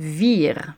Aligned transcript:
vir 0.00 0.74